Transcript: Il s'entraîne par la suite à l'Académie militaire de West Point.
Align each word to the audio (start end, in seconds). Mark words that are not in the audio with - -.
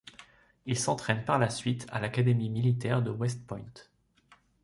Il 0.65 0.79
s'entraîne 0.79 1.23
par 1.25 1.37
la 1.37 1.51
suite 1.51 1.85
à 1.91 1.99
l'Académie 1.99 2.49
militaire 2.49 3.03
de 3.03 3.11
West 3.11 3.45
Point. 3.45 3.67